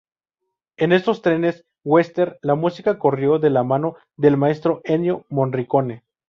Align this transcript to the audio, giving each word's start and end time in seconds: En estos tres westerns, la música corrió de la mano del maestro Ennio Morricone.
En 0.77 0.93
estos 0.93 1.21
tres 1.21 1.63
westerns, 1.83 2.35
la 2.41 2.55
música 2.55 2.97
corrió 2.97 3.37
de 3.37 3.51
la 3.51 3.61
mano 3.63 3.93
del 4.17 4.35
maestro 4.35 4.81
Ennio 4.83 5.27
Morricone. 5.29 6.03